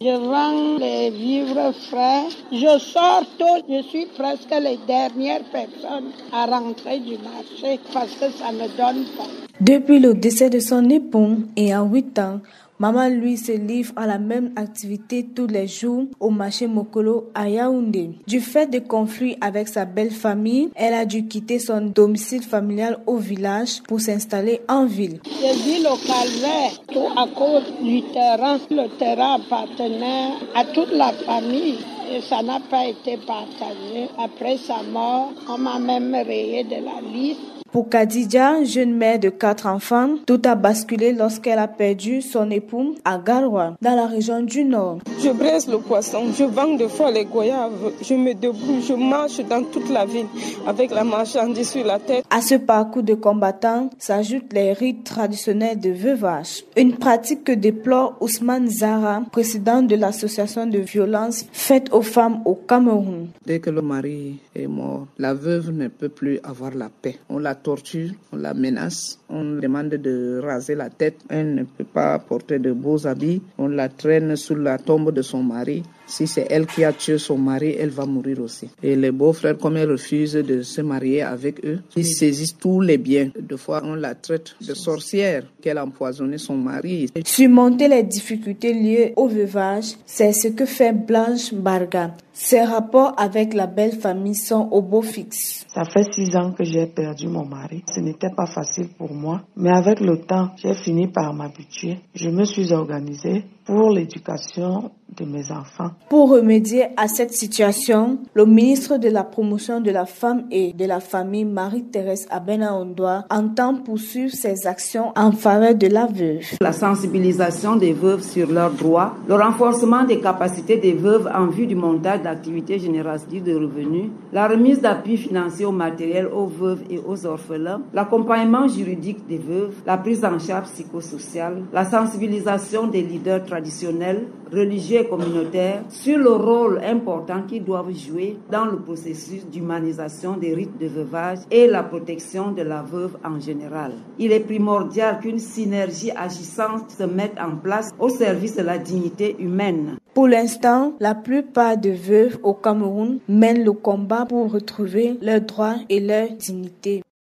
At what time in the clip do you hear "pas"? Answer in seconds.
9.16-9.53, 32.68-32.86, 71.92-72.18, 98.36-98.46